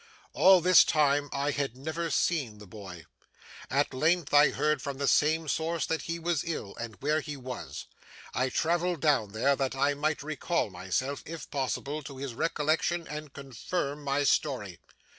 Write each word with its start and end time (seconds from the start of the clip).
All 0.33 0.61
this 0.61 0.83
time 0.83 1.29
I 1.31 1.51
had 1.51 1.77
never 1.77 2.09
seen 2.09 2.57
the 2.57 2.65
boy. 2.65 3.05
At 3.69 3.93
length, 3.93 4.33
I 4.33 4.49
heard 4.49 4.81
from 4.81 4.97
this 4.97 5.11
same 5.11 5.47
source 5.47 5.85
that 5.85 6.01
he 6.01 6.17
was 6.17 6.41
very 6.41 6.53
ill, 6.55 6.75
and 6.77 6.95
where 7.03 7.21
he 7.21 7.37
was. 7.37 7.85
I 8.33 8.49
travelled 8.49 9.01
down 9.01 9.31
there, 9.33 9.55
that 9.55 9.75
I 9.75 9.93
might 9.93 10.23
recall 10.23 10.71
myself, 10.71 11.21
if 11.27 11.51
possible, 11.51 12.01
to 12.01 12.17
his 12.17 12.33
recollection 12.33 13.07
and 13.07 13.31
confirm 13.31 14.03
my 14.03 14.23
story. 14.23 14.79